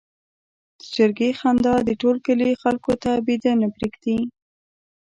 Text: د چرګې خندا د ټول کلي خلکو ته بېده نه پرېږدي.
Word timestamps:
د 0.79 0.81
چرګې 0.93 1.29
خندا 1.39 1.75
د 1.87 1.89
ټول 2.01 2.15
کلي 2.25 2.51
خلکو 2.63 2.93
ته 3.03 3.11
بېده 3.25 3.53
نه 3.61 3.67
پرېږدي. 3.75 4.17